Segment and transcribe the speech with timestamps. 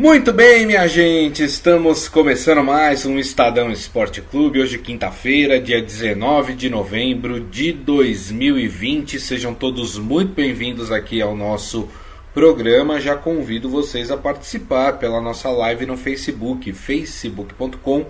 [0.00, 4.58] Muito bem, minha gente, estamos começando mais um Estadão Esporte Clube.
[4.58, 9.20] Hoje, quinta-feira, dia 19 de novembro de 2020.
[9.20, 11.86] Sejam todos muito bem-vindos aqui ao nosso
[12.32, 12.98] programa.
[12.98, 18.06] Já convido vocês a participar pela nossa live no Facebook, facebook.com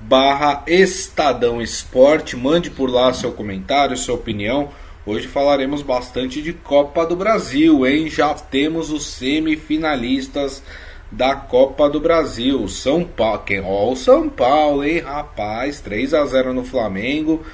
[0.00, 2.36] barra Estadão Esporte.
[2.36, 4.70] Mande por lá seu comentário, sua opinião.
[5.06, 8.10] Hoje falaremos bastante de Copa do Brasil, hein?
[8.10, 10.64] Já temos os semifinalistas
[11.10, 12.66] da Copa do Brasil.
[12.68, 17.44] São Paulo, quem ó, o São Paulo, hein, rapaz, 3 a 0 no Flamengo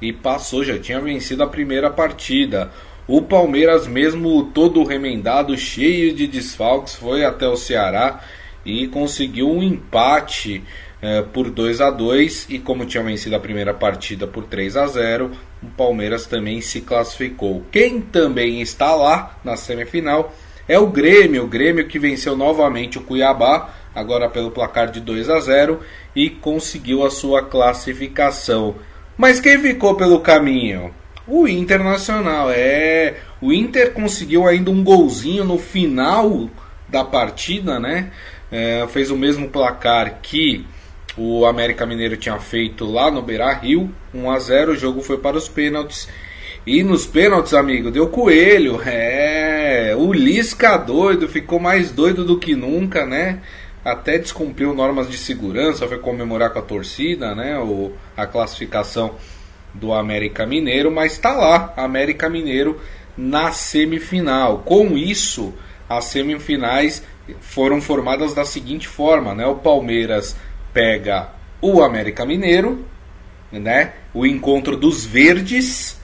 [0.00, 2.70] e passou, já tinha vencido a primeira partida.
[3.06, 8.20] O Palmeiras, mesmo todo remendado, cheio de desfalques, foi até o Ceará
[8.64, 10.62] e conseguiu um empate
[11.02, 14.86] eh, por 2 a 2 e como tinha vencido a primeira partida por 3 a
[14.86, 17.62] 0, o Palmeiras também se classificou.
[17.70, 20.34] Quem também está lá na semifinal
[20.68, 25.30] é o Grêmio, o Grêmio que venceu novamente o Cuiabá, agora pelo placar de 2
[25.30, 25.80] a 0
[26.14, 28.74] e conseguiu a sua classificação.
[29.16, 30.92] Mas quem ficou pelo caminho?
[31.26, 33.16] O Internacional, é.
[33.40, 36.50] O Inter conseguiu ainda um golzinho no final
[36.88, 38.10] da partida, né?
[38.50, 40.66] É, fez o mesmo placar que
[41.16, 45.18] o América Mineiro tinha feito lá no Beira Rio, 1 a 0 O jogo foi
[45.18, 46.08] para os pênaltis
[46.66, 48.80] e nos pênaltis, amigo, deu coelho.
[48.86, 53.40] É, o Lisca doido, ficou mais doido do que nunca, né?
[53.84, 57.58] Até descumpriu normas de segurança, foi comemorar com a torcida, né?
[57.58, 59.16] O, a classificação
[59.74, 62.80] do América Mineiro, mas tá lá, América Mineiro
[63.16, 64.58] na semifinal.
[64.60, 65.52] Com isso,
[65.86, 67.02] as semifinais
[67.40, 69.46] foram formadas da seguinte forma, né?
[69.46, 70.34] O Palmeiras
[70.72, 71.28] pega
[71.60, 72.86] o América Mineiro,
[73.52, 73.92] né?
[74.14, 76.02] O encontro dos verdes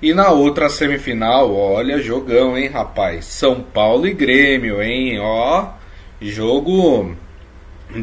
[0.00, 3.24] e na outra semifinal, olha, jogão, hein, rapaz?
[3.24, 5.18] São Paulo e Grêmio, hein?
[5.20, 5.68] Ó,
[6.20, 7.14] jogo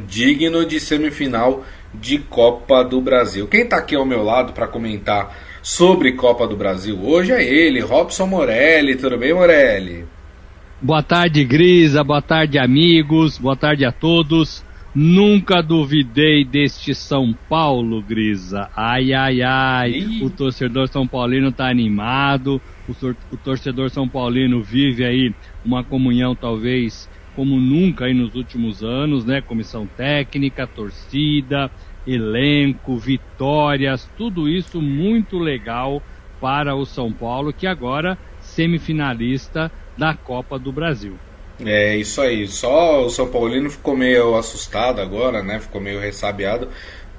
[0.07, 1.63] digno de semifinal
[1.93, 3.47] de Copa do Brasil.
[3.47, 7.79] Quem tá aqui ao meu lado para comentar sobre Copa do Brasil hoje é ele,
[7.79, 8.95] Robson Morelli.
[8.95, 10.05] Tudo bem, Morelli?
[10.81, 12.03] Boa tarde, Grisa.
[12.03, 13.37] Boa tarde, amigos.
[13.37, 14.65] Boa tarde a todos.
[14.95, 18.69] Nunca duvidei deste São Paulo, Grisa.
[18.75, 19.91] Ai, ai, ai.
[19.91, 20.23] Ih.
[20.23, 22.61] O torcedor São Paulino tá animado.
[22.85, 22.93] O,
[23.31, 29.25] o torcedor São Paulino vive aí uma comunhão talvez como nunca aí nos últimos anos,
[29.25, 29.41] né?
[29.41, 31.71] Comissão técnica, torcida,
[32.05, 36.03] elenco, vitórias, tudo isso muito legal
[36.39, 41.19] para o São Paulo, que agora semifinalista da Copa do Brasil.
[41.59, 42.47] É isso aí.
[42.47, 45.59] Só o São Paulino ficou meio assustado agora, né?
[45.59, 46.69] Ficou meio ressabiado.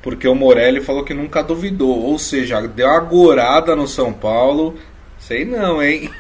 [0.03, 2.03] Porque o Morelli falou que nunca duvidou.
[2.03, 4.75] Ou seja, deu uma gorada no São Paulo.
[5.19, 6.11] Sei não, hein?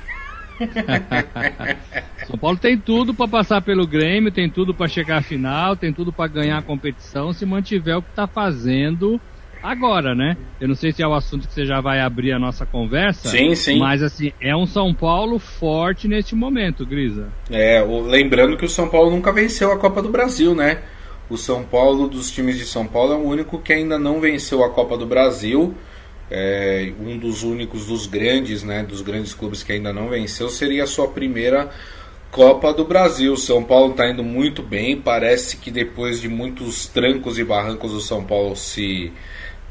[2.27, 5.93] São Paulo tem tudo para passar pelo Grêmio, tem tudo para chegar à final, tem
[5.93, 9.21] tudo para ganhar a competição se mantiver o que está fazendo
[9.65, 10.37] agora, né?
[10.61, 13.31] Eu não sei se é o assunto que você já vai abrir a nossa conversa.
[13.31, 13.79] Sim, sim.
[13.79, 17.29] Mas assim, é um São Paulo forte neste momento, Grisa.
[17.51, 20.83] É, lembrando que o São Paulo nunca venceu a Copa do Brasil, né?
[21.31, 24.63] O São Paulo, dos times de São Paulo, é o único que ainda não venceu
[24.63, 25.75] a Copa do Brasil.
[26.31, 28.83] É, um dos únicos dos grandes, né?
[28.83, 31.71] Dos grandes clubes que ainda não venceu, seria a sua primeira
[32.31, 33.37] Copa do Brasil.
[33.37, 35.01] São Paulo está indo muito bem.
[35.01, 39.13] Parece que depois de muitos trancos e barrancos, o São Paulo se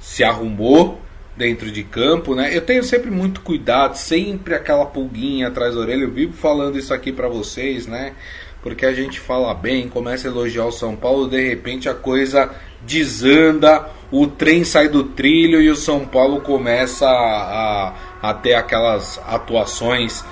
[0.03, 1.01] se arrumou
[1.35, 2.55] dentro de campo, né?
[2.55, 6.03] Eu tenho sempre muito cuidado, sempre aquela pulguinha atrás da orelha.
[6.03, 8.13] Eu vivo falando isso aqui para vocês, né?
[8.61, 12.51] Porque a gente fala bem, começa a elogiar o São Paulo, de repente a coisa
[12.81, 18.55] desanda, o trem sai do trilho e o São Paulo começa a, a, a ter
[18.55, 20.23] aquelas atuações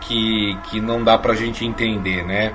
[0.00, 2.52] que, que não dá pra gente entender, né?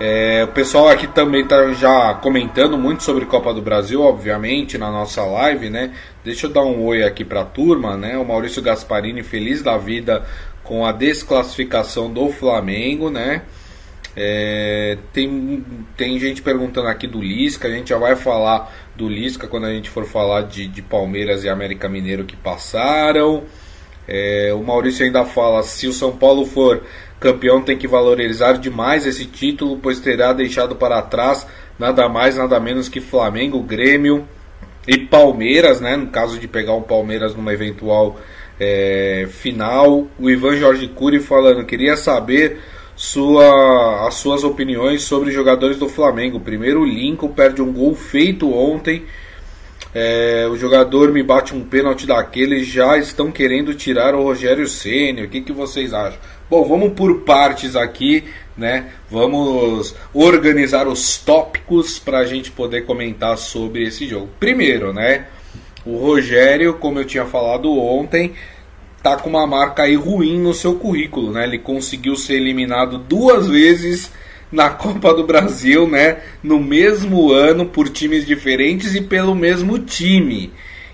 [0.00, 4.90] É, o pessoal aqui também está já comentando muito sobre Copa do Brasil, obviamente, na
[4.90, 5.92] nossa live, né?
[6.24, 8.18] Deixa eu dar um oi aqui para a turma, né?
[8.18, 10.24] O Maurício Gasparini feliz da vida
[10.64, 13.42] com a desclassificação do Flamengo, né?
[14.16, 15.64] É, tem,
[15.96, 19.72] tem gente perguntando aqui do Lisca, a gente já vai falar do Lisca quando a
[19.72, 23.44] gente for falar de, de Palmeiras e América Mineiro que passaram.
[24.06, 26.82] É, o Maurício ainda fala: se o São Paulo for
[27.18, 31.46] campeão tem que valorizar demais esse título, pois terá deixado para trás
[31.78, 34.26] nada mais, nada menos que Flamengo, Grêmio
[34.86, 35.96] e Palmeiras, né?
[35.96, 38.18] No caso de pegar o Palmeiras numa eventual
[38.60, 40.06] é, final.
[40.18, 42.60] O Ivan Jorge Cury falando, queria saber
[42.96, 46.38] sua, as suas opiniões sobre jogadores do Flamengo.
[46.40, 49.04] Primeiro, o Lincoln perde um gol feito ontem.
[49.94, 55.22] É, o jogador me bate um pênalti daquele, já estão querendo tirar o Rogério Ceni.
[55.22, 56.18] O que, que vocês acham?
[56.50, 58.24] Bom, vamos por partes aqui,
[58.56, 58.90] né?
[59.08, 64.28] Vamos organizar os tópicos para a gente poder comentar sobre esse jogo.
[64.40, 65.26] Primeiro, né?
[65.86, 68.32] O Rogério, como eu tinha falado ontem,
[69.02, 71.44] tá com uma marca aí ruim no seu currículo, né?
[71.44, 74.10] Ele conseguiu ser eliminado duas vezes
[74.54, 76.18] na Copa do Brasil, né?
[76.42, 80.52] No mesmo ano por times diferentes e pelo mesmo time.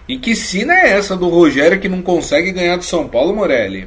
[0.08, 3.86] E que sina é essa do Rogério que não consegue ganhar do São Paulo, Morelli?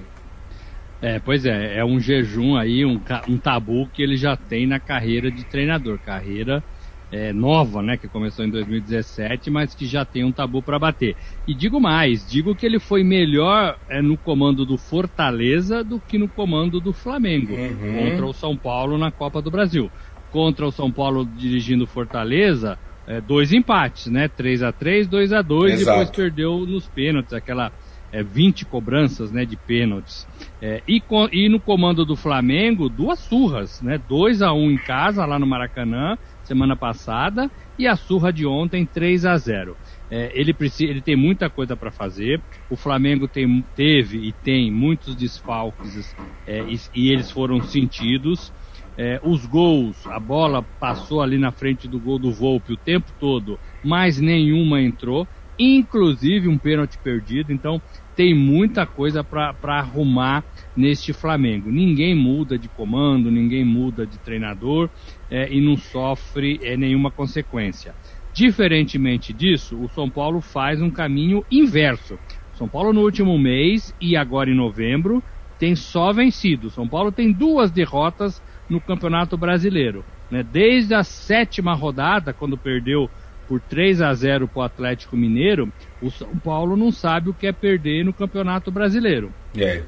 [1.01, 2.97] É, pois é, é um jejum aí, um,
[3.27, 6.63] um tabu que ele já tem na carreira de treinador, carreira
[7.13, 11.15] é, nova, né, que começou em 2017, mas que já tem um tabu para bater.
[11.47, 16.17] E digo mais, digo que ele foi melhor é, no comando do Fortaleza do que
[16.17, 18.09] no comando do Flamengo uhum.
[18.09, 19.91] contra o São Paulo na Copa do Brasil.
[20.31, 25.43] Contra o São Paulo dirigindo Fortaleza, é, dois empates, né, 3 a 3 2 a
[25.43, 27.71] 2 e depois perdeu nos pênaltis, aquela
[28.11, 30.27] é, 20 cobranças né, de pênaltis.
[30.59, 33.99] É, e, com, e, no comando do Flamengo, duas surras, né?
[34.07, 36.17] 2 a 1 em casa, lá no Maracanã,
[36.47, 39.75] semana passada, e a surra de ontem, 3 a 0
[40.09, 42.39] é, ele, precisa, ele tem muita coisa para fazer.
[42.69, 48.53] O Flamengo tem, teve e tem muitos desfalques é, e, e, eles foram sentidos.
[48.95, 53.11] É, os gols, a bola passou ali na frente do gol do Volpe o tempo
[53.19, 57.51] todo, mas nenhuma entrou, inclusive um pênalti perdido.
[57.51, 57.81] Então
[58.15, 60.45] tem muita coisa para arrumar
[60.75, 61.71] neste Flamengo.
[61.71, 64.89] Ninguém muda de comando, ninguém muda de treinador
[65.33, 67.95] é, e não sofre é, nenhuma consequência.
[68.31, 72.19] Diferentemente disso, o São Paulo faz um caminho inverso.
[72.53, 75.23] São Paulo no último mês e agora em novembro
[75.57, 76.69] tem só vencido.
[76.69, 80.05] São Paulo tem duas derrotas no Campeonato Brasileiro.
[80.29, 80.43] Né?
[80.43, 83.09] Desde a sétima rodada, quando perdeu
[83.47, 87.47] por 3 a 0 para o Atlético Mineiro, o São Paulo não sabe o que
[87.47, 89.33] é perder no Campeonato Brasileiro.
[89.57, 89.81] É.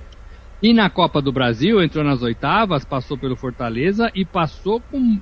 [0.61, 5.19] E na Copa do Brasil, entrou nas oitavas, passou pelo Fortaleza e passou com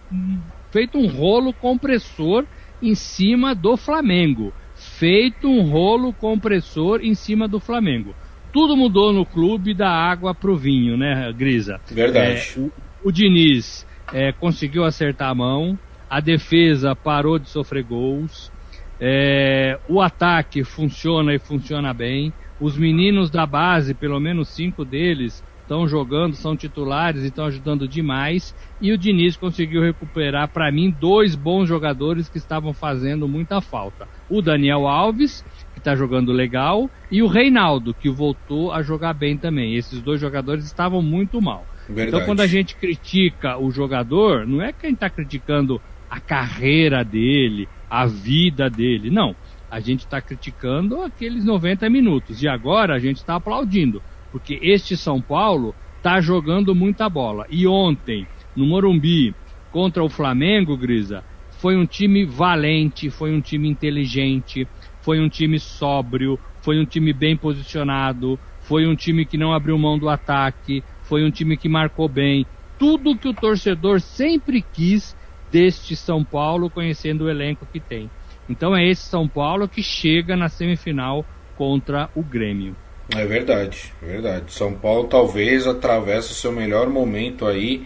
[0.72, 2.46] feito um rolo compressor
[2.82, 4.54] em cima do Flamengo.
[4.76, 8.14] Feito um rolo compressor em cima do Flamengo.
[8.52, 11.80] Tudo mudou no clube da água pro vinho, né, Grisa?
[11.90, 12.54] Verdade.
[12.56, 12.72] É, o,
[13.06, 15.78] o, Diniz é, conseguiu acertar a mão,
[16.10, 18.52] a defesa parou de sofrer gols,
[19.00, 22.32] é, o ataque funciona e funciona bem.
[22.60, 27.88] Os meninos da base, pelo menos cinco deles, estão jogando, são titulares e estão ajudando
[27.88, 28.54] demais.
[28.80, 34.08] E o Diniz conseguiu recuperar, para mim, dois bons jogadores que estavam fazendo muita falta:
[34.30, 39.38] o Daniel Alves, que está jogando legal, e o Reinaldo, que voltou a jogar bem
[39.38, 39.76] também.
[39.76, 41.66] Esses dois jogadores estavam muito mal.
[41.88, 42.10] Verdade.
[42.10, 47.68] Então, quando a gente critica o jogador, não é quem está criticando a carreira dele,
[47.90, 49.10] a vida dele.
[49.10, 49.36] Não.
[49.74, 52.44] A gente está criticando aqueles 90 minutos.
[52.44, 54.04] E agora a gente está aplaudindo.
[54.32, 57.44] Porque este São Paulo está jogando muita bola.
[57.50, 59.34] E ontem, no Morumbi,
[59.72, 61.24] contra o Flamengo, Grisa,
[61.54, 64.68] foi um time valente, foi um time inteligente,
[65.02, 69.76] foi um time sóbrio, foi um time bem posicionado, foi um time que não abriu
[69.80, 72.46] mão do ataque, foi um time que marcou bem.
[72.78, 75.16] Tudo que o torcedor sempre quis
[75.52, 78.12] deste São Paulo, conhecendo o elenco que tem.
[78.50, 81.26] Então é esse São Paulo que chega na semifinal
[81.56, 82.76] contra o Grêmio.
[83.16, 84.54] É verdade, é verdade.
[84.54, 87.86] São Paulo talvez atravesse o seu melhor momento aí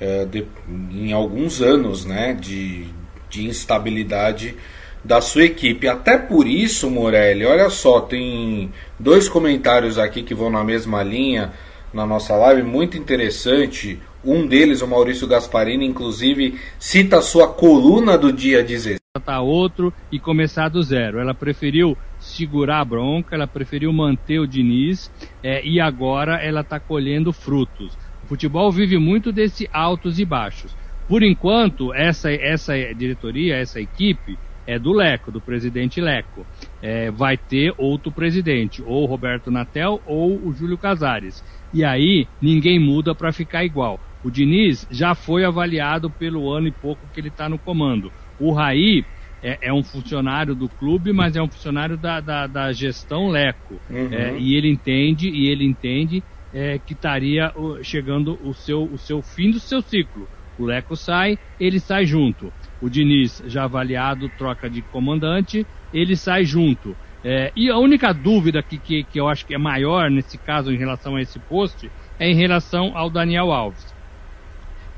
[0.00, 2.86] é, de, em alguns anos, né, de,
[3.28, 4.56] de instabilidade
[5.04, 5.88] da sua equipe.
[5.88, 11.52] Até por isso, Morelli, olha só, tem dois comentários aqui que vão na mesma linha
[11.92, 14.00] na nossa live, muito interessante.
[14.24, 19.00] Um deles, o Maurício Gasparini, inclusive, cita a sua coluna do dia 16.
[19.24, 21.18] Tá outro e começar do zero.
[21.18, 25.10] Ela preferiu segurar a bronca, ela preferiu manter o Diniz
[25.42, 27.96] é, e agora ela está colhendo frutos.
[28.22, 30.76] O futebol vive muito desse altos e baixos.
[31.08, 36.46] Por enquanto, essa, essa diretoria, essa equipe, é do Leco, do presidente Leco.
[36.80, 41.42] É, vai ter outro presidente, ou o Roberto Natel ou o Júlio Casares.
[41.72, 43.98] E aí ninguém muda para ficar igual.
[44.22, 48.12] O Diniz já foi avaliado pelo ano e pouco que ele está no comando.
[48.38, 49.04] O Raí
[49.42, 53.80] é, é, um funcionário do clube, mas é um funcionário da, da, da gestão Leco.
[53.88, 54.12] Uhum.
[54.12, 56.22] É, e ele entende, e ele entende
[56.52, 60.28] é, que estaria chegando o seu, o seu fim do seu ciclo.
[60.58, 62.52] O Leco sai, ele sai junto.
[62.82, 66.94] O Diniz, já avaliado, troca de comandante, ele sai junto.
[67.24, 70.72] É, e a única dúvida que, que, que eu acho que é maior nesse caso
[70.72, 73.99] em relação a esse post é em relação ao Daniel Alves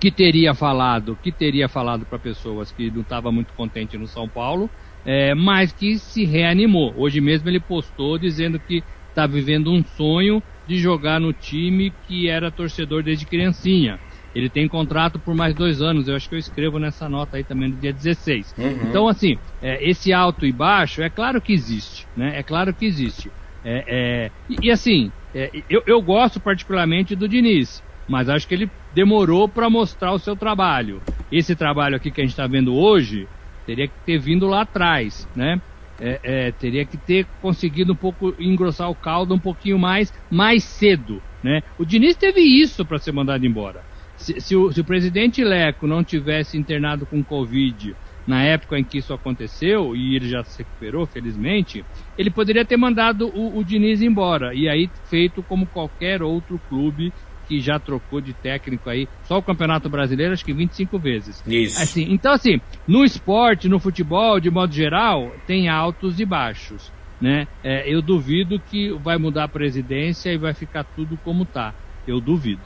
[0.02, 4.28] que teria falado, que teria falado para pessoas que não estava muito contente no São
[4.28, 4.68] Paulo,
[5.06, 6.92] é, mas que se reanimou.
[6.96, 12.28] Hoje mesmo ele postou dizendo que está vivendo um sonho de jogar no time que
[12.28, 14.00] era torcedor desde criancinha.
[14.34, 17.44] Ele tem contrato por mais dois anos, eu acho que eu escrevo nessa nota aí
[17.44, 18.56] também no dia 16.
[18.58, 18.88] Uhum.
[18.88, 22.40] Então, assim, é, esse alto e baixo, é claro que existe, né?
[22.40, 23.30] É claro que existe.
[23.64, 28.54] É, é, e, e, assim, é, eu, eu gosto particularmente do Diniz, mas acho que
[28.54, 31.00] ele demorou para mostrar o seu trabalho.
[31.30, 33.26] Esse trabalho aqui que a gente está vendo hoje,
[33.66, 35.60] teria que ter vindo lá atrás, né?
[36.00, 40.64] É, é, teria que ter conseguido um pouco engrossar o caldo um pouquinho mais, mais
[40.64, 41.62] cedo, né?
[41.78, 43.82] O Diniz teve isso para ser mandado embora.
[44.16, 47.94] Se, se, o, se, o, presidente Leco não tivesse internado com Covid
[48.26, 51.84] na época em que isso aconteceu, e ele já se recuperou, felizmente,
[52.16, 57.12] ele poderia ter mandado o, o Diniz embora, e aí feito como qualquer outro clube
[57.48, 61.42] que já trocou de técnico aí, só o Campeonato Brasileiro, acho que 25 vezes.
[61.46, 61.82] Isso.
[61.82, 66.90] Assim, então, assim, no esporte, no futebol, de modo geral, tem altos e baixos.
[67.20, 67.46] Né?
[67.62, 71.72] É, eu duvido que vai mudar a presidência e vai ficar tudo como tá.
[72.06, 72.62] Eu duvido.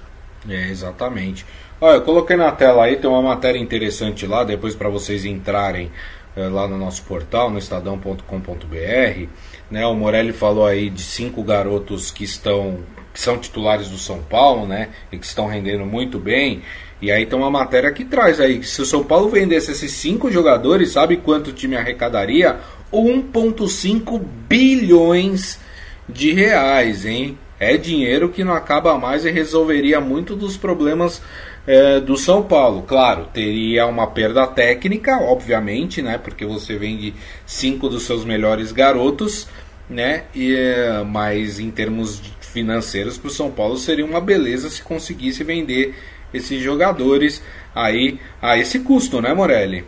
[0.49, 1.45] É, exatamente.
[1.81, 5.91] Olha, eu coloquei na tela aí, tem uma matéria interessante lá, depois para vocês entrarem
[6.35, 9.27] é, lá no nosso portal, no estadão.com.br.
[9.71, 12.79] Né, o Morelli falou aí de cinco garotos que estão
[13.17, 14.91] que são titulares do São Paulo, né?
[15.11, 16.61] E que estão rendendo muito bem.
[17.01, 19.91] E aí tem uma matéria que traz aí que se o São Paulo vendesse esses
[19.93, 22.59] cinco jogadores, sabe quanto o time arrecadaria?
[22.93, 25.59] 1,5 bilhões
[26.07, 27.39] de reais, hein?
[27.59, 31.23] É dinheiro que não acaba mais e resolveria muito dos problemas
[31.67, 32.83] é, do São Paulo.
[32.83, 36.19] Claro, teria uma perda técnica, obviamente, né?
[36.19, 37.15] Porque você vende
[37.47, 39.49] cinco dos seus melhores garotos,
[39.89, 40.25] né?
[40.35, 42.21] E, é, mas em termos
[42.57, 45.95] financeiros para o São Paulo seria uma beleza se conseguisse vender
[46.33, 47.45] esses jogadores
[47.75, 49.85] aí a esse custo, né, Morelli?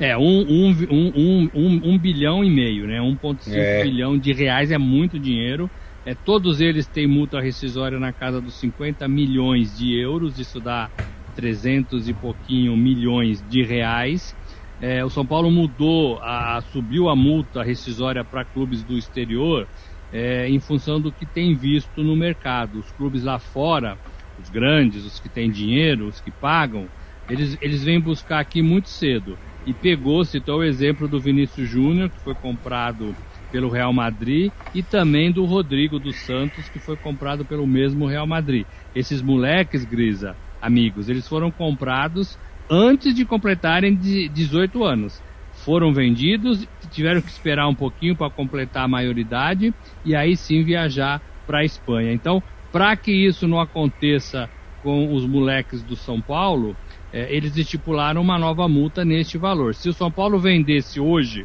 [0.00, 2.98] É, um, um, um, um, um bilhão e meio, né?
[2.98, 3.84] 1,5 é.
[3.84, 5.70] bilhão de reais é muito dinheiro.
[6.04, 10.90] É, todos eles têm multa rescisória na casa dos 50 milhões de euros, isso dá
[11.36, 14.36] 300 e pouquinho milhões de reais.
[14.82, 19.68] É, o São Paulo mudou, a, subiu a multa rescisória para clubes do exterior
[20.10, 22.78] é, em função do que tem visto no mercado.
[22.78, 23.98] Os clubes lá fora,
[24.36, 26.90] os grandes, os que têm dinheiro, os que pagam,
[27.28, 29.38] eles, eles vêm buscar aqui muito cedo.
[29.64, 33.16] E pegou, citou o exemplo do Vinícius Júnior, que foi comprado
[33.50, 38.26] pelo Real Madrid, e também do Rodrigo dos Santos, que foi comprado pelo mesmo Real
[38.26, 38.66] Madrid.
[38.94, 42.38] Esses moleques, Grisa, amigos, eles foram comprados
[42.70, 45.22] antes de completarem 18 anos
[45.66, 51.20] foram vendidos, tiveram que esperar um pouquinho para completar a maioridade e aí sim viajar
[51.44, 52.12] para a Espanha.
[52.12, 54.48] Então, para que isso não aconteça
[54.80, 56.76] com os moleques do São Paulo,
[57.12, 59.74] é, eles estipularam uma nova multa neste valor.
[59.74, 61.44] Se o São Paulo vendesse hoje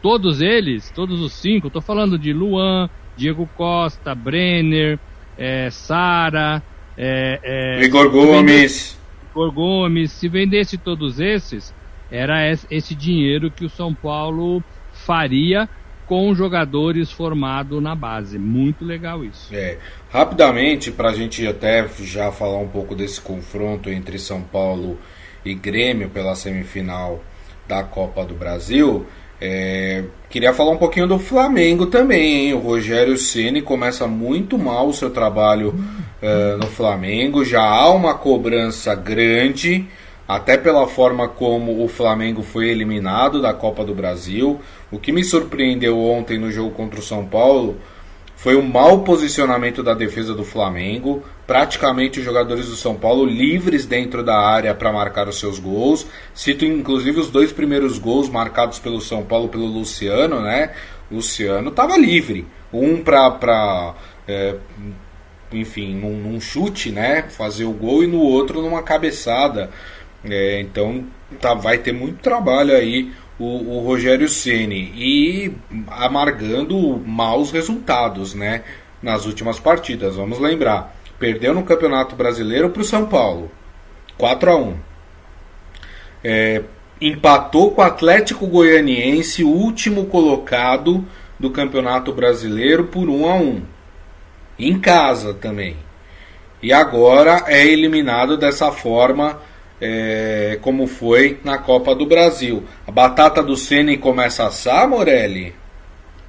[0.00, 4.98] todos eles, todos os cinco, estou falando de Luan, Diego Costa, Brenner,
[5.36, 6.62] é, Sara,
[6.96, 8.98] é, é, Igor Gomes.
[9.30, 11.74] Igor Gomes, se vendesse todos esses,
[12.10, 14.62] era esse dinheiro que o São Paulo
[14.92, 15.68] faria
[16.06, 18.38] com jogadores formados na base.
[18.38, 19.54] Muito legal isso.
[19.54, 19.76] É.
[20.10, 24.98] Rapidamente, para a gente até já falar um pouco desse confronto entre São Paulo
[25.44, 27.22] e Grêmio pela semifinal
[27.68, 29.06] da Copa do Brasil,
[29.40, 32.48] é, queria falar um pouquinho do Flamengo também.
[32.48, 32.54] Hein?
[32.54, 35.74] O Rogério Ceni começa muito mal o seu trabalho
[36.22, 37.44] uh, no Flamengo.
[37.44, 39.86] Já há uma cobrança grande
[40.28, 44.60] até pela forma como o Flamengo foi eliminado da Copa do Brasil.
[44.90, 47.78] O que me surpreendeu ontem no jogo contra o São Paulo
[48.36, 51.24] foi o mau posicionamento da defesa do Flamengo.
[51.46, 56.06] Praticamente os jogadores do São Paulo livres dentro da área para marcar os seus gols.
[56.34, 60.72] Cito inclusive os dois primeiros gols marcados pelo São Paulo pelo Luciano, né?
[61.10, 62.46] Luciano estava livre.
[62.70, 63.94] Um para
[64.28, 64.56] é,
[65.50, 67.22] enfim, num, num, chute, né?
[67.30, 69.70] Fazer o gol e no outro numa cabeçada.
[70.30, 71.04] É, então
[71.40, 75.52] tá, vai ter muito trabalho aí o, o Rogério Ceni e
[75.88, 78.62] amargando maus resultados, né?
[79.00, 83.48] Nas últimas partidas, vamos lembrar, perdeu no Campeonato Brasileiro para o São Paulo,
[84.16, 84.76] 4 a 1.
[86.24, 86.62] É,
[87.00, 91.04] empatou com o Atlético Goianiense, último colocado
[91.38, 93.62] do Campeonato Brasileiro por 1 a 1.
[94.58, 95.76] Em casa também.
[96.60, 99.40] E agora é eliminado dessa forma
[99.80, 102.64] é, como foi na Copa do Brasil.
[102.86, 105.54] A batata do Ceni começa a assar, Morelli?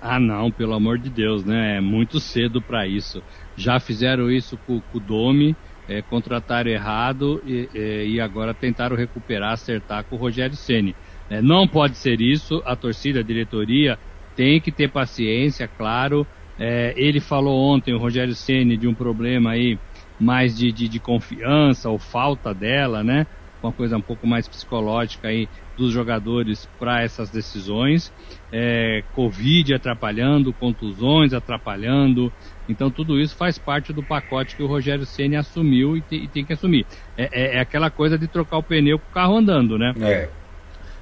[0.01, 1.77] Ah, não, pelo amor de Deus, né?
[1.77, 3.21] É muito cedo para isso.
[3.57, 5.55] Já fizeram isso com, com o Domi,
[5.89, 10.95] é, contrataram errado e, é, e, agora tentaram recuperar, acertar com o Rogério Ceni.
[11.29, 12.61] É, não pode ser isso.
[12.65, 13.99] A torcida, a diretoria
[14.35, 16.25] tem que ter paciência, claro.
[16.57, 19.77] É, ele falou ontem, o Rogério Ceni, de um problema aí
[20.19, 23.25] mais de, de, de confiança ou falta dela, né?
[23.61, 28.11] Uma coisa um pouco mais psicológica aí dos jogadores para essas decisões.
[28.51, 32.31] É, Covid atrapalhando, contusões atrapalhando.
[32.67, 36.27] Então tudo isso faz parte do pacote que o Rogério Ceni assumiu e, te, e,
[36.27, 36.85] tem que assumir.
[37.17, 39.93] É, é, é, aquela coisa de trocar o pneu com o carro andando, né?
[40.01, 40.29] É.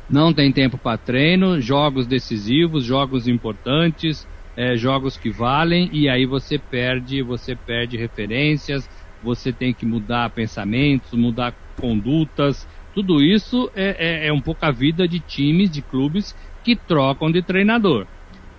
[0.10, 6.26] Não tem tempo para treino, jogos decisivos, jogos importantes, é, jogos que valem e aí
[6.26, 8.90] você perde, você perde referências,
[9.28, 12.66] você tem que mudar pensamentos, mudar condutas.
[12.94, 17.30] Tudo isso é, é, é um pouco a vida de times, de clubes que trocam
[17.30, 18.08] de treinador.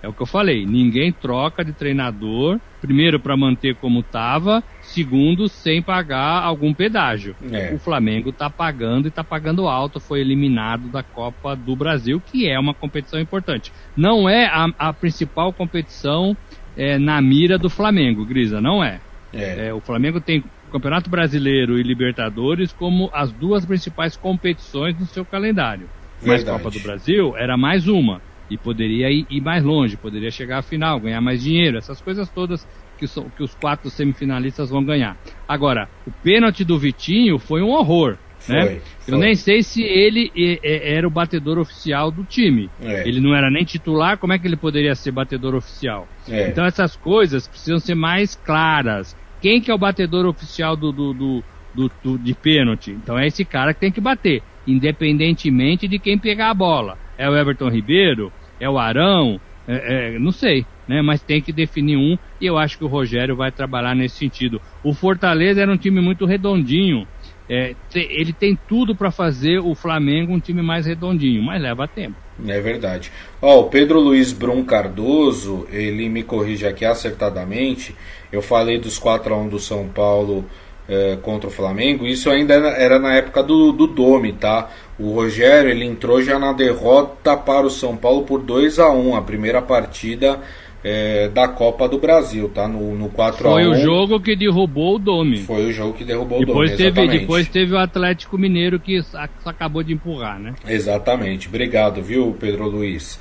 [0.01, 5.49] É o que eu falei, ninguém troca de treinador, primeiro para manter como estava, segundo
[5.49, 7.35] sem pagar algum pedágio.
[7.51, 7.73] É.
[7.73, 12.47] O Flamengo está pagando e está pagando alto, foi eliminado da Copa do Brasil, que
[12.47, 13.73] é uma competição importante.
[13.97, 16.37] Não é a, a principal competição
[16.77, 19.01] é, na mira do Flamengo, Grisa, não é.
[19.33, 19.67] é.
[19.67, 25.25] é o Flamengo tem Campeonato Brasileiro e Libertadores como as duas principais competições no seu
[25.25, 25.89] calendário.
[26.21, 26.63] Mas Verdade.
[26.63, 30.61] Copa do Brasil era mais uma e poderia ir, ir, mais longe, poderia chegar à
[30.61, 35.17] final, ganhar mais dinheiro, essas coisas todas que, so, que os quatro semifinalistas vão ganhar.
[35.47, 38.17] Agora, o pênalti do Vitinho foi um horror.
[38.39, 38.81] Foi, né?
[38.99, 39.13] Foi.
[39.13, 40.31] Eu nem sei se ele
[40.63, 42.69] era o batedor oficial do time.
[42.81, 43.07] É.
[43.07, 46.07] Ele não era nem titular, como é que ele poderia ser batedor oficial?
[46.27, 46.49] É.
[46.49, 49.15] Então essas coisas precisam ser mais claras.
[49.41, 52.91] Quem que é o batedor oficial do, do, do, do, do de pênalti?
[52.91, 56.97] Então é esse cara que tem que bater, independentemente de quem pegar a bola.
[57.17, 58.31] É o Everton Ribeiro?
[58.59, 61.01] é o Arão, é, é, não sei, né?
[61.01, 64.61] Mas tem que definir um e eu acho que o Rogério vai trabalhar nesse sentido.
[64.83, 67.07] O Fortaleza era um time muito redondinho.
[67.49, 72.17] É, ele tem tudo para fazer o Flamengo um time mais redondinho, mas leva tempo.
[72.47, 73.11] É verdade.
[73.41, 77.95] Ó, o Pedro Luiz Brum Cardoso, ele me corrige aqui acertadamente.
[78.31, 80.45] Eu falei dos 4 a 1 do São Paulo
[80.87, 82.05] é, contra o Flamengo.
[82.05, 84.69] Isso ainda era na época do, do Dome, tá?
[84.97, 89.15] O Rogério ele entrou já na derrota para o São Paulo por 2 a 1
[89.15, 90.39] a primeira partida
[90.83, 92.67] é, da Copa do Brasil, tá?
[92.67, 95.39] No, no 4 Foi o jogo que derrubou o Dome.
[95.39, 96.91] Foi o jogo que derrubou depois o Dome.
[96.91, 99.01] Teve, depois teve o Atlético Mineiro que
[99.45, 100.53] acabou de empurrar, né?
[100.67, 101.47] Exatamente.
[101.47, 103.19] Obrigado, viu, Pedro Luiz?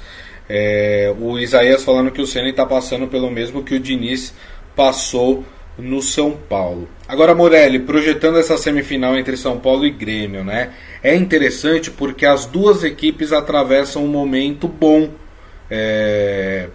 [0.48, 4.34] É, o Isaías falando que o Ceni está passando pelo mesmo que o Diniz
[4.74, 5.44] passou
[5.76, 6.88] no São Paulo.
[7.06, 10.70] Agora, Morelli, projetando essa semifinal entre São Paulo e Grêmio, né?
[11.02, 15.10] É interessante porque as duas equipes atravessam um momento bom
[15.70, 16.68] é,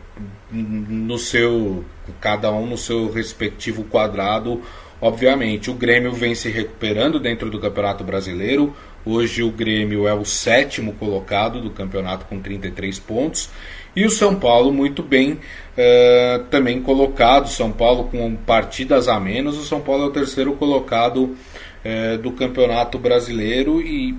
[0.53, 1.83] no seu,
[2.21, 4.61] cada um no seu respectivo quadrado.
[5.01, 8.73] Obviamente, o Grêmio vem se recuperando dentro do Campeonato Brasileiro.
[9.05, 13.49] Hoje o Grêmio é o sétimo colocado do campeonato com 33 pontos.
[13.93, 17.49] E o São Paulo muito bem uh, também colocado.
[17.49, 19.57] São Paulo com partidas a menos.
[19.57, 21.35] O São Paulo é o terceiro colocado
[21.83, 24.15] uh, do Campeonato Brasileiro e,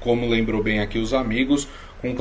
[0.00, 1.68] como lembrou bem aqui os amigos,
[2.00, 2.14] com,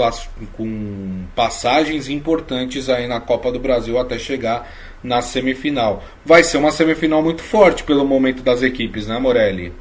[0.54, 4.70] com passagens importantes aí na Copa do Brasil até chegar
[5.04, 6.04] na semifinal.
[6.26, 9.74] Vai ser uma semifinal muito forte pelo momento das equipes, né, Morelli?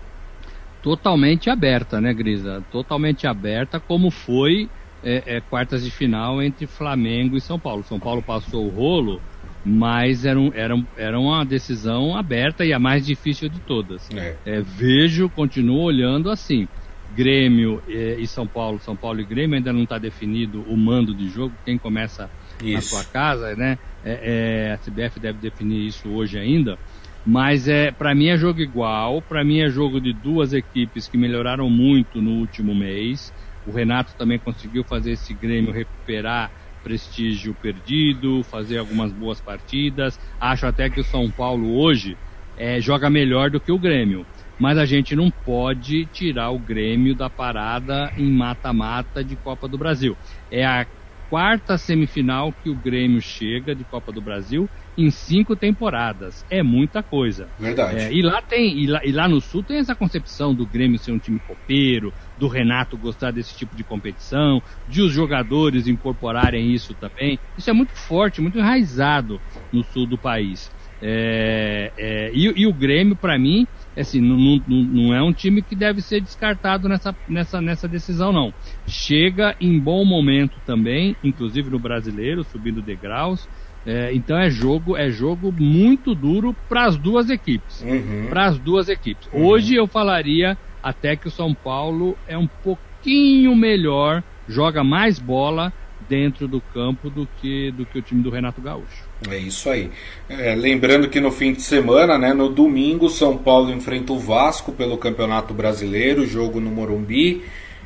[0.83, 2.63] Totalmente aberta, né, Grisa?
[2.71, 4.69] Totalmente aberta, como foi
[5.03, 7.83] é, é, quartas de final entre Flamengo e São Paulo.
[7.83, 9.21] São Paulo passou o rolo,
[9.65, 14.09] mas era, um, era, era uma decisão aberta e a mais difícil de todas.
[14.15, 14.37] É.
[14.47, 16.69] É, vejo, continuo olhando assim.
[17.11, 21.15] Grêmio é, e São Paulo, São Paulo e Grêmio ainda não está definido o mando
[21.15, 22.31] de jogo, quem começa
[22.63, 22.75] isso.
[22.75, 23.79] na sua casa, né?
[24.03, 26.79] É, a CBF deve definir isso hoje ainda.
[27.25, 31.19] Mas é, para mim é jogo igual, para mim é jogo de duas equipes que
[31.19, 33.33] melhoraram muito no último mês.
[33.65, 36.51] O Renato também conseguiu fazer esse Grêmio recuperar
[36.83, 40.19] prestígio perdido, fazer algumas boas partidas.
[40.41, 42.17] Acho até que o São Paulo hoje
[42.57, 44.27] é, joga melhor do que o Grêmio.
[44.59, 49.79] Mas a gente não pode tirar o Grêmio da parada em mata-mata de Copa do
[49.79, 50.17] Brasil.
[50.51, 50.87] É a
[51.29, 56.45] quarta semifinal que o Grêmio chega de Copa do Brasil em cinco temporadas.
[56.51, 57.53] É muita coisa.
[57.59, 58.01] Verdade.
[58.01, 60.99] É, e, lá tem, e, lá, e lá no Sul tem essa concepção do Grêmio
[60.99, 66.73] ser um time copeiro, do Renato gostar desse tipo de competição, de os jogadores incorporarem
[66.73, 67.39] isso também.
[67.57, 69.41] Isso é muito forte, muito enraizado
[69.71, 70.71] no sul do país.
[71.01, 73.69] É, é, e, e, o Grêmio, para mim,
[74.01, 78.33] assim, não, não, não, é um time que deve ser descartado nessa, nessa, nessa decisão,
[78.33, 78.53] não.
[78.87, 83.49] Chega em bom momento também, inclusive no brasileiro, subindo degraus.
[83.87, 87.83] É, então é jogo, é jogo muito duro para as duas equipes.
[87.83, 88.27] Uhum.
[88.29, 89.29] Para as duas equipes.
[89.33, 89.47] Uhum.
[89.47, 95.73] Hoje eu falaria até que o São Paulo é um pouquinho melhor, joga mais bola
[96.09, 99.09] dentro do campo do que, do que o time do Renato Gaúcho.
[99.29, 99.91] É isso aí.
[100.29, 104.73] É, lembrando que no fim de semana, né, no domingo, São Paulo enfrenta o Vasco
[104.73, 107.43] pelo Campeonato Brasileiro, jogo no Morumbi.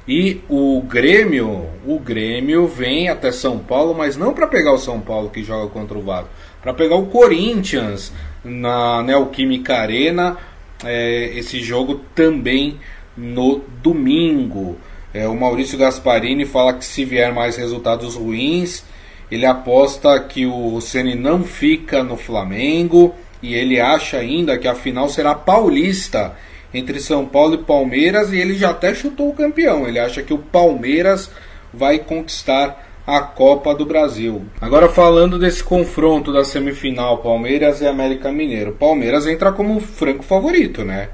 [0.07, 5.01] E o Grêmio, o Grêmio vem até São Paulo, mas não para pegar o São
[5.01, 6.29] Paulo que joga contra o Vasco,
[6.61, 8.13] para pegar o Corinthians
[8.45, 10.37] na Neoquímica Arena.
[10.85, 12.81] É, esse jogo também
[13.17, 14.77] no domingo.
[15.15, 18.85] É, o Maurício Gasparini fala que se vier mais resultados ruins,
[19.31, 24.75] ele aposta que o Ceni não fica no Flamengo e ele acha ainda que a
[24.75, 26.35] final será paulista
[26.73, 29.87] entre São Paulo e Palmeiras e ele já até chutou o campeão.
[29.87, 31.31] Ele acha que o Palmeiras
[31.73, 34.45] vai conquistar a Copa do Brasil.
[34.61, 38.73] Agora falando desse confronto da semifinal Palmeiras e América Mineiro.
[38.73, 41.09] Palmeiras entra como franco favorito, né?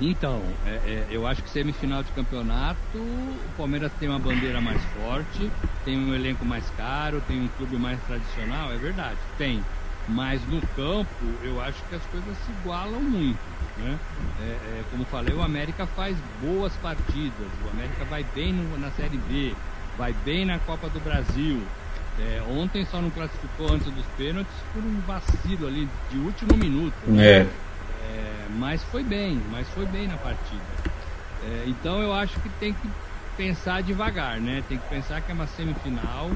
[0.00, 4.80] Então, é, é, eu acho que semifinal de campeonato, o Palmeiras tem uma bandeira mais
[4.84, 5.50] forte,
[5.84, 9.64] tem um elenco mais caro, tem um clube mais tradicional, é verdade, tem.
[10.08, 11.08] Mas no campo,
[11.42, 13.38] eu acho que as coisas se igualam muito.
[13.78, 13.98] Né?
[14.40, 18.90] É, é, como falei, o América faz boas partidas, o América vai bem no, na
[18.92, 19.54] Série B,
[19.96, 21.60] vai bem na Copa do Brasil.
[22.18, 26.94] É, ontem só não classificou antes dos pênaltis por um vacilo ali de último minuto.
[27.06, 27.40] Né?
[27.40, 27.46] É.
[28.48, 30.62] Mas foi bem, mas foi bem na partida.
[31.42, 32.88] É, então eu acho que tem que
[33.36, 34.62] pensar devagar, né?
[34.68, 36.30] Tem que pensar que é uma semifinal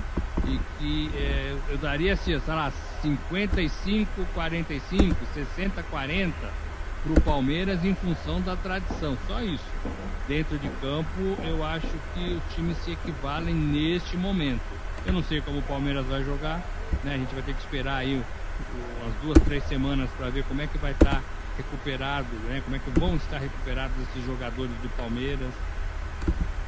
[0.47, 6.35] e que é, eu daria assim, sei lá, 55, 45, 60, 40
[7.03, 9.65] para o Palmeiras em função da tradição, só isso.
[10.29, 14.61] Dentro de campo, eu acho que os times se equivalem neste momento.
[15.07, 16.63] Eu não sei como o Palmeiras vai jogar,
[17.03, 17.15] né?
[17.15, 18.23] A gente vai ter que esperar aí
[19.01, 21.23] umas duas, três semanas para ver como é que vai estar tá
[21.61, 22.63] recuperado, né?
[22.65, 25.51] Como é que vão estar recuperados esses jogadores do Palmeiras.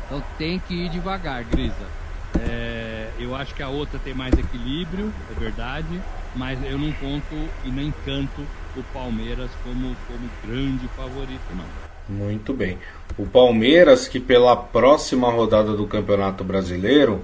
[0.07, 2.02] Então tem que ir devagar, Grisa.
[2.40, 6.00] É, eu acho que a outra tem mais equilíbrio, é verdade,
[6.35, 8.42] mas eu não conto e nem canto
[8.76, 11.64] o Palmeiras como, como grande favorito, não.
[12.09, 12.78] Muito bem.
[13.18, 17.22] O Palmeiras, que pela próxima rodada do Campeonato Brasileiro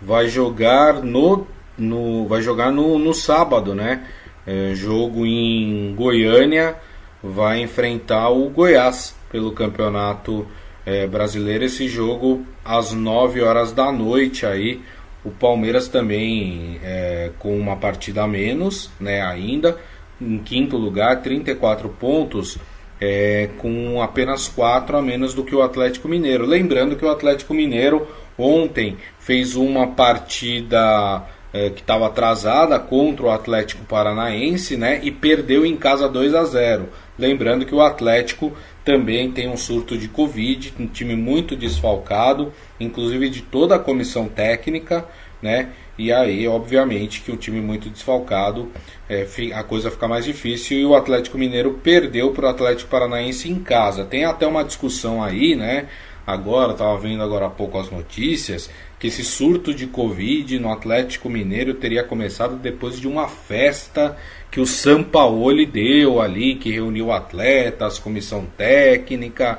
[0.00, 1.46] vai jogar no,
[1.76, 4.06] no vai jogar no, no sábado, né?
[4.46, 6.76] É, jogo em Goiânia
[7.24, 10.46] vai enfrentar o Goiás pelo Campeonato
[10.84, 11.64] é, Brasileiro.
[11.64, 14.82] Esse jogo às 9 horas da noite aí.
[15.24, 19.78] O Palmeiras também é, com uma partida a menos, né, ainda.
[20.20, 22.58] Em quinto lugar, 34 pontos,
[23.00, 26.44] é, com apenas 4 a menos do que o Atlético Mineiro.
[26.44, 28.06] Lembrando que o Atlético Mineiro
[28.36, 35.00] ontem fez uma partida é, que estava atrasada contra o Atlético Paranaense, né?
[35.02, 36.88] E perdeu em casa 2 a 0.
[37.18, 38.52] Lembrando que o Atlético
[38.84, 44.28] também tem um surto de Covid, um time muito desfalcado, inclusive de toda a comissão
[44.28, 45.06] técnica,
[45.40, 45.70] né?
[45.96, 48.72] E aí, obviamente, que um time muito desfalcado,
[49.08, 50.78] é, a coisa fica mais difícil.
[50.78, 54.04] E o Atlético Mineiro perdeu para o Atlético Paranaense em casa.
[54.04, 55.86] Tem até uma discussão aí, né?
[56.26, 61.28] Agora, estava vendo agora há pouco as notícias, que esse surto de Covid no Atlético
[61.28, 64.16] Mineiro teria começado depois de uma festa
[64.50, 69.58] que o Sampaoli deu ali, que reuniu atletas, comissão técnica.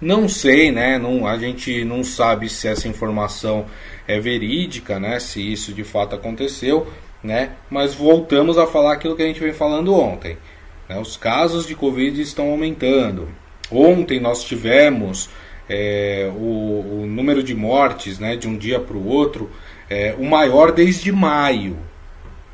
[0.00, 0.98] Não sei, né?
[0.98, 3.64] Não, a gente não sabe se essa informação
[4.06, 5.18] é verídica, né?
[5.18, 6.86] Se isso de fato aconteceu,
[7.22, 7.52] né?
[7.70, 10.36] Mas voltamos a falar aquilo que a gente vem falando ontem.
[10.88, 10.98] Né?
[10.98, 13.28] Os casos de Covid estão aumentando.
[13.70, 15.30] Ontem nós tivemos
[15.68, 18.36] é, o, o, número de mortes, né?
[18.36, 19.50] De um dia para o outro,
[19.88, 21.76] é, o maior desde maio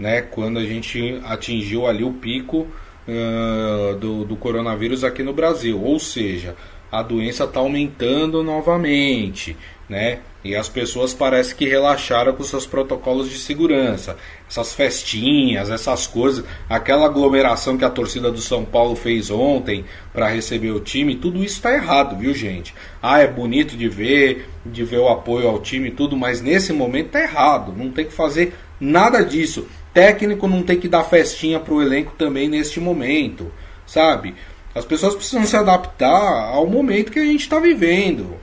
[0.03, 2.67] né, quando a gente atingiu ali o pico
[3.07, 5.81] uh, do, do coronavírus aqui no Brasil.
[5.81, 6.57] Ou seja,
[6.91, 9.57] a doença está aumentando novamente,
[9.93, 10.21] né?
[10.43, 14.17] E as pessoas parecem que relaxaram com seus protocolos de segurança.
[14.49, 20.29] Essas festinhas, essas coisas, aquela aglomeração que a torcida do São Paulo fez ontem para
[20.29, 22.75] receber o time, tudo isso está errado, viu, gente?
[23.01, 26.73] Ah, é bonito de ver, de ver o apoio ao time e tudo, mas nesse
[26.73, 27.73] momento está errado.
[27.77, 29.69] Não tem que fazer nada disso.
[29.93, 33.53] Técnico não tem que dar festinha para o elenco também neste momento,
[33.87, 34.35] sabe?
[34.75, 38.41] As pessoas precisam se adaptar ao momento que a gente está vivendo.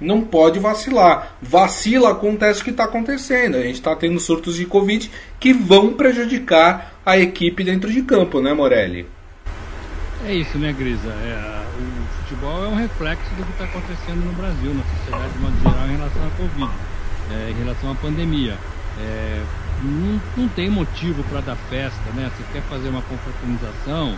[0.00, 1.34] Não pode vacilar.
[1.42, 3.56] Vacila, acontece o que está acontecendo.
[3.56, 8.40] A gente está tendo surtos de Covid que vão prejudicar a equipe dentro de campo,
[8.40, 9.06] né, Morelli?
[10.26, 11.08] É isso, né, Grisa?
[11.08, 15.38] É, o futebol é um reflexo do que está acontecendo no Brasil, na sociedade de
[15.38, 16.72] modo geral, em relação à Covid,
[17.32, 18.56] é, em relação à pandemia.
[18.98, 19.42] É,
[19.82, 22.30] não, não tem motivo para dar festa, né?
[22.36, 24.16] Você quer fazer uma confraternização,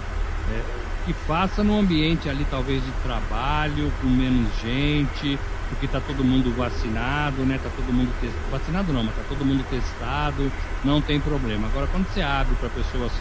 [0.51, 0.61] é,
[1.05, 5.38] que faça no ambiente ali talvez de trabalho, com menos gente,
[5.72, 7.58] porque está todo mundo vacinado, né?
[7.58, 10.52] Tá todo mundo testado, vacinado não, mas tá todo mundo testado,
[10.85, 11.66] não tem problema.
[11.66, 13.12] Agora quando você abre para pessoas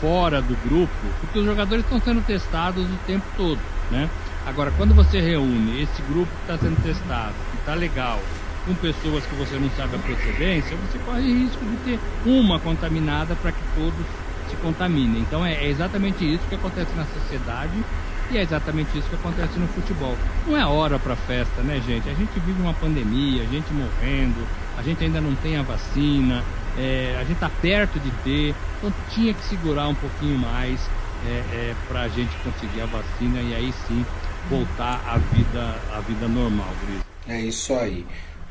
[0.00, 3.60] fora do grupo, porque os jogadores estão sendo testados o tempo todo,
[3.90, 4.10] né?
[4.44, 8.18] Agora quando você reúne esse grupo que está sendo testado, que está legal,
[8.66, 13.36] com pessoas que você não sabe a procedência, você corre risco de ter uma contaminada
[13.36, 14.06] para que todos
[14.50, 15.22] se contaminem.
[15.22, 17.86] Então é, é exatamente isso que acontece na sociedade
[18.30, 20.16] e é exatamente isso que acontece no futebol.
[20.46, 22.08] Não é hora para festa, né, gente?
[22.08, 24.46] A gente vive uma pandemia, a gente morrendo,
[24.78, 26.42] a gente ainda não tem a vacina,
[26.78, 30.80] é, a gente está perto de ter, então tinha que segurar um pouquinho mais
[31.26, 34.04] é, é, para a gente conseguir a vacina e aí sim
[34.48, 37.02] voltar à vida, à vida normal, Gris.
[37.28, 38.04] É isso aí.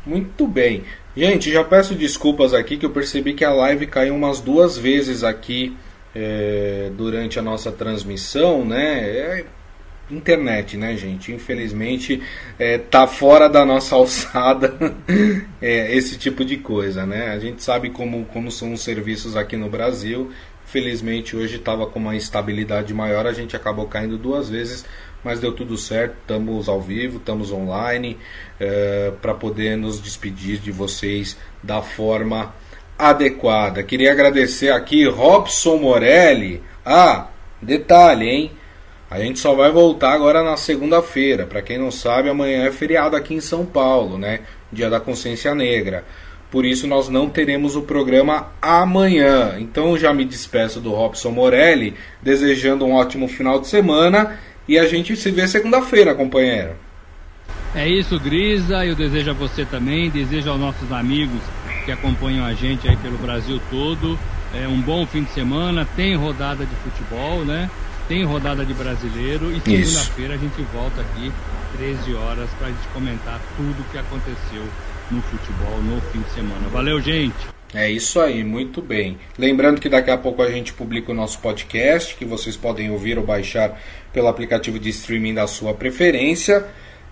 [0.06, 0.84] Muito bem.
[1.16, 5.24] Gente, já peço desculpas aqui que eu percebi que a live caiu umas duas vezes
[5.24, 5.76] aqui
[6.16, 9.00] é, durante a nossa transmissão, né?
[9.00, 9.46] É,
[10.14, 11.32] internet, né, gente?
[11.32, 12.22] Infelizmente
[12.60, 14.76] é, tá fora da nossa alçada
[15.62, 17.30] é, esse tipo de coisa, né?
[17.30, 20.32] A gente sabe como, como são os serviços aqui no Brasil.
[20.66, 24.86] Felizmente hoje estava com uma estabilidade maior, a gente acabou caindo duas vezes,
[25.22, 26.16] mas deu tudo certo.
[26.22, 28.18] Estamos ao vivo, estamos online
[28.60, 32.54] é, para poder nos despedir de vocês da forma
[32.98, 33.84] adequada.
[33.84, 36.64] Queria agradecer aqui Robson Morelli.
[36.86, 37.28] Ah,
[37.62, 38.52] detalhe, hein?
[39.12, 41.46] A gente só vai voltar agora na segunda-feira.
[41.46, 44.40] Para quem não sabe, amanhã é feriado aqui em São Paulo, né?
[44.72, 46.06] Dia da Consciência Negra.
[46.50, 49.58] Por isso nós não teremos o programa amanhã.
[49.60, 54.88] Então já me despeço do Robson Morelli, desejando um ótimo final de semana e a
[54.88, 56.78] gente se vê segunda-feira, companheiro.
[57.76, 58.86] É isso, Grisa.
[58.86, 61.42] Eu desejo a você também, desejo aos nossos amigos
[61.84, 64.18] que acompanham a gente aí pelo Brasil todo.
[64.54, 67.70] É um bom fim de semana, tem rodada de futebol, né?
[68.12, 71.32] Tem rodada de brasileiro e segunda-feira a gente volta aqui
[71.78, 74.64] 13 horas para a gente comentar tudo o que aconteceu
[75.10, 76.68] no futebol no fim de semana.
[76.68, 77.38] Valeu, gente!
[77.74, 79.18] É isso aí, muito bem.
[79.38, 83.18] Lembrando que daqui a pouco a gente publica o nosso podcast, que vocês podem ouvir
[83.18, 86.66] ou baixar pelo aplicativo de streaming da sua preferência.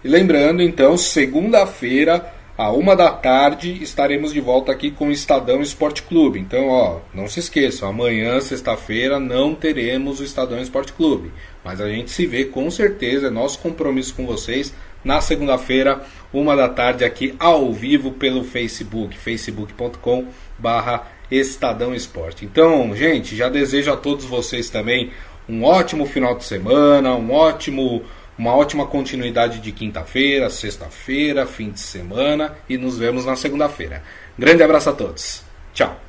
[0.03, 5.61] E lembrando, então, segunda-feira a uma da tarde estaremos de volta aqui com o Estadão
[5.61, 6.41] Esporte Clube.
[6.41, 11.31] Então, ó, não se esqueçam, amanhã, sexta-feira, não teremos o Estadão Esporte Clube.
[11.63, 16.01] Mas a gente se vê com certeza, é nosso compromisso com vocês, na segunda-feira,
[16.33, 22.43] uma da tarde, aqui ao vivo pelo Facebook, facebook.com barra Estadão Esporte.
[22.43, 25.11] Então, gente, já desejo a todos vocês também
[25.47, 28.03] um ótimo final de semana, um ótimo
[28.39, 34.01] uma ótima continuidade de quinta-feira, sexta-feira, fim de semana e nos vemos na segunda-feira.
[34.37, 35.43] Grande abraço a todos.
[35.73, 36.08] Tchau.